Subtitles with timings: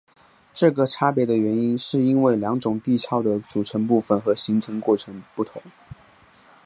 [0.51, 5.61] 这个差别的原因是因为两种地壳的组成部分和形成过程不同。